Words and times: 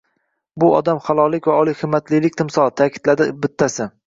Bu 0.61 0.69
odam 0.77 1.01
halollik 1.09 1.49
va 1.51 1.57
oliyhimmatlilik 1.65 2.41
timsoli, 2.41 2.75
ta`kidladi 2.83 3.31
bittasi 3.47 3.91